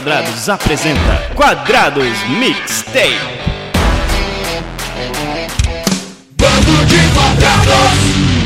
[0.00, 3.20] Quadrados apresenta Quadrados Mixtape.
[6.38, 8.39] Bando de Quadrados!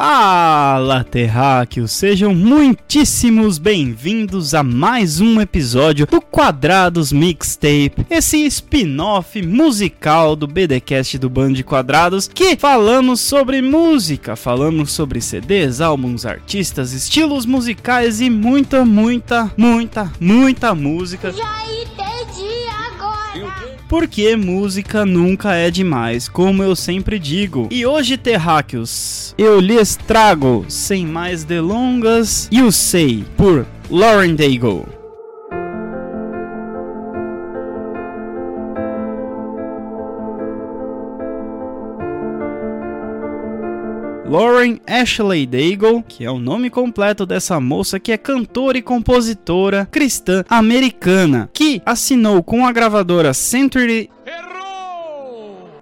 [0.00, 1.90] Fala, terráqueos!
[1.90, 11.18] Sejam muitíssimos bem-vindos a mais um episódio do Quadrados Mixtape, esse spin-off musical do BDcast
[11.18, 18.20] do Band de Quadrados, que falamos sobre música, falamos sobre CDs, álbuns, artistas, estilos musicais
[18.20, 21.32] e muita, muita, muita, muita música.
[21.32, 21.67] Já
[23.88, 27.68] porque música nunca é demais, como eu sempre digo.
[27.70, 34.97] E hoje, terráqueos, eu lhes trago, sem mais delongas, You Say, por Lauren Daigle.
[44.26, 49.86] Lauren Ashley Daigle, que é o nome completo dessa moça que é cantora e compositora
[49.90, 54.10] cristã americana, que assinou com a gravadora Century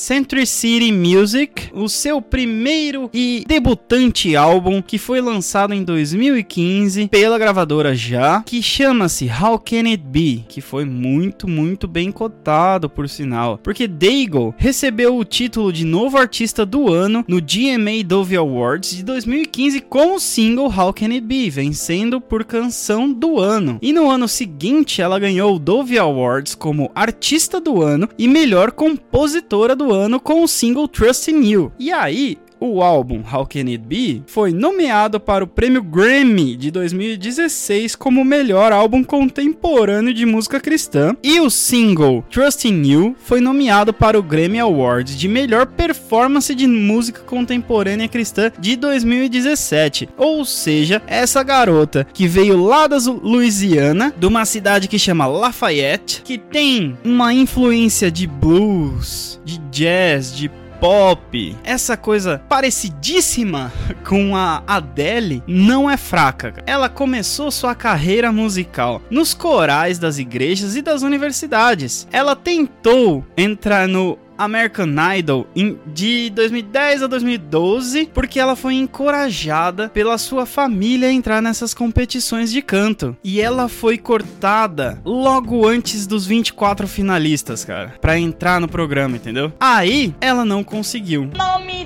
[0.00, 7.38] Century City Music, o seu primeiro e debutante álbum que foi lançado em 2015 pela
[7.38, 13.10] gravadora já, que chama-se How Can It Be, que foi muito, muito bem cotado por
[13.10, 18.96] sinal, porque Daigle recebeu o título de novo artista do ano no GMA Dove Awards
[18.96, 23.78] de 2015 com o single How Can It Be, vencendo por canção do ano.
[23.82, 28.72] E no ano seguinte ela ganhou o Dove Awards como artista do ano e melhor
[28.72, 31.72] compositora do ano com o single Trust in You.
[31.78, 36.70] E aí, o álbum How Can It Be foi nomeado para o prêmio Grammy de
[36.70, 43.40] 2016 como melhor álbum contemporâneo de música cristã, e o single Trust in You foi
[43.40, 50.08] nomeado para o Grammy Award de melhor performance de música contemporânea cristã de 2017.
[50.16, 56.22] Ou seja, essa garota que veio lá da Louisiana, de uma cidade que chama Lafayette,
[56.22, 63.70] que tem uma influência de blues, de jazz, de pop, essa coisa parecidíssima
[64.08, 66.54] com a Adele, não é fraca.
[66.66, 72.08] Ela começou sua carreira musical nos corais das igrejas e das universidades.
[72.10, 75.46] Ela tentou entrar no American Idol
[75.86, 82.50] de 2010 a 2012, porque ela foi encorajada pela sua família a entrar nessas competições
[82.50, 83.16] de canto.
[83.22, 89.52] E ela foi cortada logo antes dos 24 finalistas, cara, para entrar no programa, entendeu?
[89.60, 91.30] Aí ela não conseguiu.
[91.36, 91.84] Não me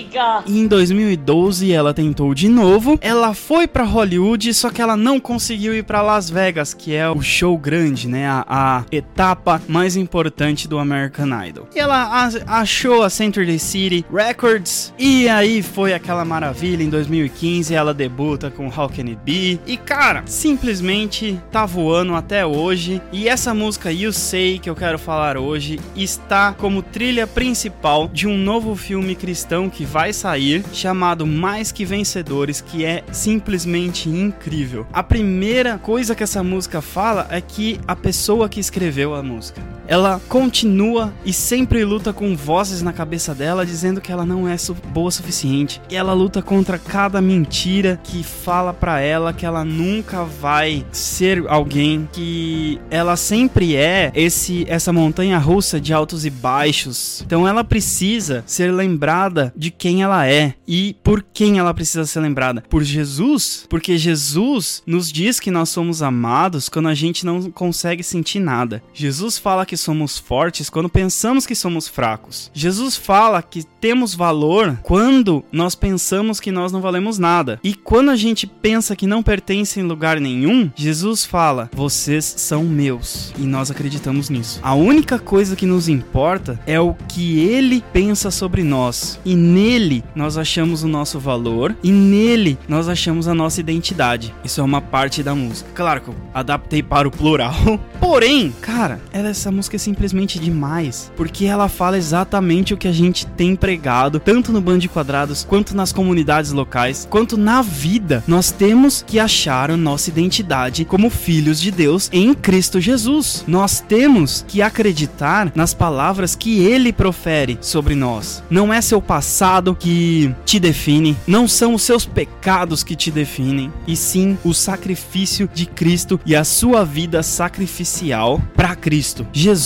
[0.00, 0.42] diga!
[0.46, 2.98] E em 2012 ela tentou de novo.
[3.00, 7.08] Ela foi para Hollywood, só que ela não conseguiu ir para Las Vegas, que é
[7.08, 8.26] o show grande, né?
[8.28, 11.68] A, a etapa mais importante do American Idol.
[11.74, 16.82] E ela achou a Century City Records e aí foi aquela maravilha.
[16.82, 22.44] Em 2015 ela debuta com How Can It Be e cara, simplesmente tá voando até
[22.46, 23.00] hoje.
[23.12, 28.26] E essa música You Say que eu quero falar hoje está como trilha principal de
[28.26, 34.86] um novo filme cristão que vai sair chamado Mais que Vencedores, que é simplesmente incrível.
[34.92, 39.60] A primeira coisa que essa música fala é que a pessoa que escreveu a música,
[39.90, 44.54] ela continua e sempre luta com vozes na cabeça dela dizendo que ela não é
[44.92, 45.82] boa o suficiente.
[45.90, 51.42] E ela luta contra cada mentira que fala para ela que ela nunca vai ser
[51.48, 57.22] alguém que ela sempre é esse essa montanha russa de altos e baixos.
[57.26, 62.20] Então ela precisa ser lembrada de quem ela é e por quem ela precisa ser
[62.20, 62.62] lembrada.
[62.70, 68.04] Por Jesus, porque Jesus nos diz que nós somos amados quando a gente não consegue
[68.04, 68.80] sentir nada.
[68.94, 72.50] Jesus fala que somos fortes quando pensamos que somos fracos.
[72.54, 77.58] Jesus fala que temos valor quando nós pensamos que nós não valemos nada.
[77.64, 82.64] E quando a gente pensa que não pertence em lugar nenhum, Jesus fala: "Vocês são
[82.64, 83.32] meus".
[83.38, 84.60] E nós acreditamos nisso.
[84.62, 89.18] A única coisa que nos importa é o que ele pensa sobre nós.
[89.24, 94.34] E nele nós achamos o nosso valor e nele nós achamos a nossa identidade.
[94.44, 95.70] Isso é uma parte da música.
[95.74, 97.54] Claro que eu adaptei para o plural.
[98.00, 103.26] Porém, cara, essa música é simplesmente demais, porque ela fala exatamente o que a gente
[103.26, 108.24] tem pregado, tanto no Band de Quadrados, quanto nas comunidades locais, quanto na vida.
[108.26, 113.44] Nós temos que achar a nossa identidade como filhos de Deus em Cristo Jesus.
[113.46, 118.42] Nós temos que acreditar nas palavras que ele profere sobre nós.
[118.50, 123.72] Não é seu passado que te define, não são os seus pecados que te definem,
[123.86, 129.26] e sim o sacrifício de Cristo e a sua vida sacrificial para Cristo.
[129.32, 129.59] Jesus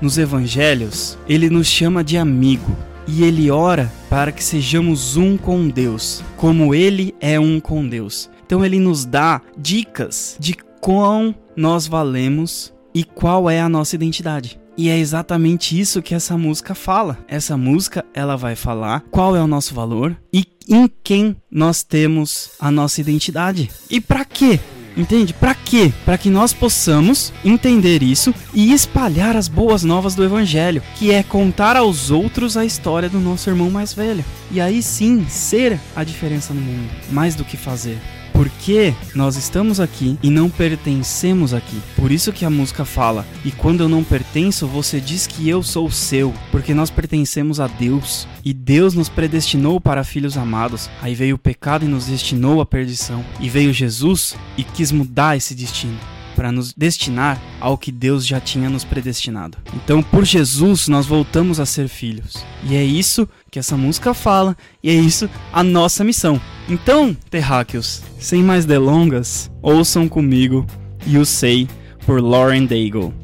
[0.00, 2.76] nos evangelhos, ele nos chama de amigo.
[3.06, 8.30] e ele ora para que sejamos um com Deus, como ele é um com Deus.
[8.46, 14.58] Então ele nos dá dicas de quão nós valemos e qual é a nossa identidade.
[14.76, 17.18] E é exatamente isso que essa música fala.
[17.28, 22.52] Essa música, ela vai falar qual é o nosso valor e em quem nós temos
[22.58, 23.70] a nossa identidade.
[23.90, 24.58] E para quê?
[24.96, 25.34] Entende?
[25.34, 25.92] Para quê?
[26.04, 31.22] Para que nós possamos entender isso e espalhar as boas novas do evangelho, que é
[31.22, 34.24] contar aos outros a história do nosso irmão mais velho.
[34.50, 37.98] E aí sim, ser a diferença no mundo, mais do que fazer
[38.44, 41.80] porque nós estamos aqui e não pertencemos aqui.
[41.96, 45.62] Por isso que a música fala: "E quando eu não pertenço, você diz que eu
[45.62, 50.90] sou seu", porque nós pertencemos a Deus e Deus nos predestinou para filhos amados.
[51.00, 55.38] Aí veio o pecado e nos destinou à perdição, e veio Jesus e quis mudar
[55.38, 59.58] esse destino para nos destinar ao que Deus já tinha nos predestinado.
[59.74, 62.44] Então, por Jesus, nós voltamos a ser filhos.
[62.64, 66.40] E é isso que essa música fala, e é isso a nossa missão.
[66.68, 70.66] Então, terráqueos, sem mais delongas, ouçam comigo
[71.06, 71.68] You Say
[72.06, 73.23] por Lauren Daigle.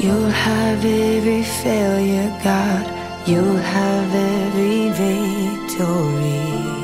[0.00, 2.86] You'll have every failure, God.
[3.28, 6.77] You'll have every victory.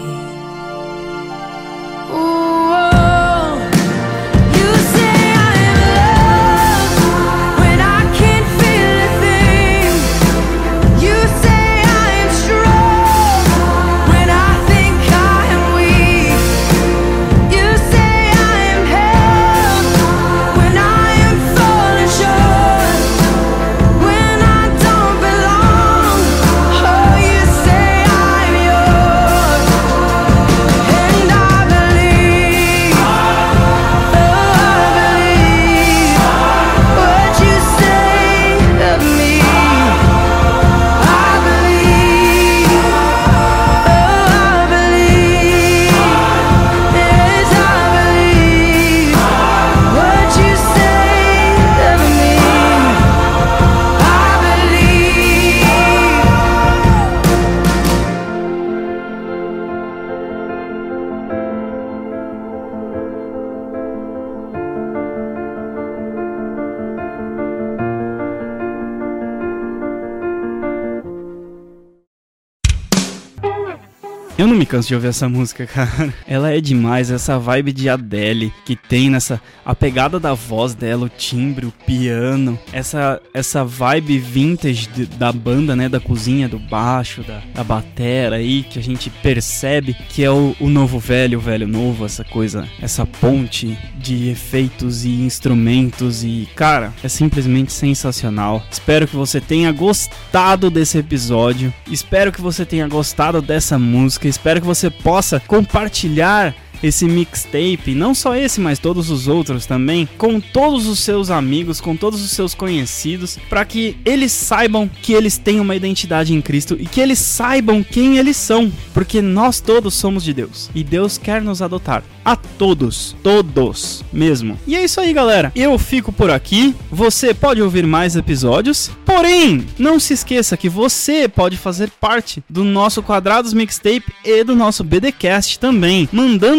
[74.37, 76.13] Eu não me canso de ouvir essa música, cara.
[76.27, 81.07] Ela é demais, essa vibe de Adele que tem nessa a pegada da voz dela,
[81.07, 86.59] o timbre, o piano, essa essa vibe vintage de, da banda, né, da cozinha, do
[86.59, 91.39] baixo, da, da batera aí que a gente percebe que é o, o novo velho,
[91.39, 97.73] o velho novo, essa coisa, essa ponte de efeitos e instrumentos e cara, é simplesmente
[97.73, 98.65] sensacional.
[98.69, 101.73] Espero que você tenha gostado desse episódio.
[101.89, 104.24] Espero que você tenha gostado dessa música.
[104.29, 110.09] Espero que você possa compartilhar esse mixtape, não só esse, mas todos os outros também,
[110.19, 115.13] com todos os seus amigos, com todos os seus conhecidos, para que eles saibam que
[115.13, 119.61] eles têm uma identidade em Cristo e que eles saibam quem eles são, porque nós
[119.61, 122.03] todos somos de Deus e Deus quer nos adotar.
[122.25, 124.59] A todos, todos mesmo.
[124.67, 125.53] E é isso aí, galera.
[125.55, 126.75] Eu fico por aqui.
[126.91, 132.65] Você pode ouvir mais episódios, porém, não se esqueça que você pode fazer parte do
[132.65, 136.09] nosso Quadrados Mixtape e do nosso BDcast também,